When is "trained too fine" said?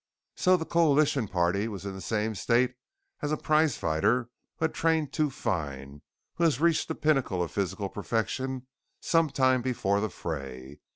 4.73-6.01